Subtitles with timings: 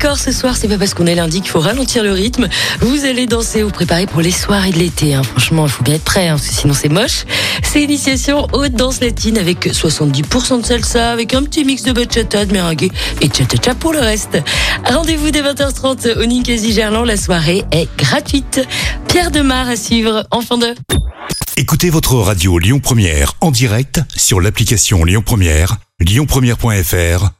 [0.00, 2.48] Corps ce soir, c'est pas parce qu'on est lundi qu'il faut ralentir le rythme.
[2.80, 5.14] Vous allez danser ou préparer pour les soirées de l'été.
[5.14, 5.22] hein.
[5.22, 7.24] Franchement, il faut bien être prêt, hein, sinon c'est moche.
[7.62, 12.46] C'est initiation haute danse latine avec 70% de salsa, avec un petit mix de bachata,
[12.46, 14.38] de merengue et cha-cha-cha pour le reste.
[14.86, 17.04] Rendez-vous dès 20h30 au Ninkasi Gerland.
[17.06, 18.60] La soirée est gratuite.
[19.08, 20.74] Pierre Demar à suivre en fond de...
[21.56, 27.39] Écoutez votre radio Lyon Première en direct sur l'application Lyon Première, lyonpremière.fr